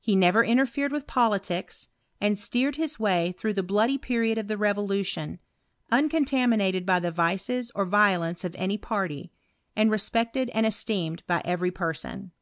He 0.00 0.14
never 0.14 0.44
interfered 0.44 0.92
with 0.92 1.06
politics, 1.06 1.88
and 2.20 2.38
steered 2.38 2.76
his 2.76 3.00
way 3.00 3.32
through 3.38 3.54
the 3.54 3.62
bloody 3.62 3.96
period 3.96 4.36
of 4.36 4.46
the 4.46 4.58
re 4.58 4.70
*v©lution, 4.70 5.38
uncontaminated 5.90 6.84
by 6.84 7.00
the 7.00 7.10
vices 7.10 7.72
or 7.74 7.86
violence 7.86 8.44
of 8.44 8.54
any 8.56 8.76
party, 8.76 9.32
and 9.74 9.90
respected 9.90 10.50
and 10.52 10.66
esteemed 10.66 11.22
by 11.26 11.40
every 11.46 11.70
person. 11.70 12.32